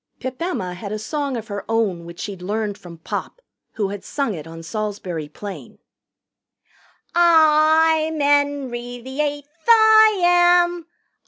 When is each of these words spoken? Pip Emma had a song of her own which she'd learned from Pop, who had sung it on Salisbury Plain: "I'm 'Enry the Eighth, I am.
Pip 0.19 0.41
Emma 0.41 0.73
had 0.73 0.91
a 0.91 0.97
song 0.97 1.37
of 1.37 1.47
her 1.47 1.63
own 1.69 2.05
which 2.05 2.21
she'd 2.21 2.41
learned 2.41 2.75
from 2.75 2.97
Pop, 2.97 3.39
who 3.73 3.89
had 3.89 4.03
sung 4.03 4.33
it 4.33 4.47
on 4.47 4.63
Salisbury 4.63 5.29
Plain: 5.29 5.77
"I'm 7.13 8.19
'Enry 8.19 8.99
the 9.01 9.21
Eighth, 9.21 9.47
I 9.67 10.19
am. 10.23 10.87